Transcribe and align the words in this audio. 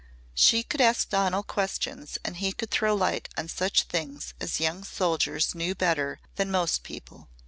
She 0.33 0.63
could 0.63 0.81
ask 0.81 1.09
Donal 1.09 1.43
questions 1.43 2.17
and 2.25 2.37
he 2.37 2.53
could 2.53 2.71
throw 2.71 2.95
light 2.95 3.29
on 3.37 3.47
such 3.49 3.83
things 3.83 4.33
as 4.39 4.59
young 4.59 4.83
soldiers 4.83 5.53
knew 5.53 5.75
better 5.75 6.19
than 6.37 6.49
most 6.49 6.81
people. 6.81 7.29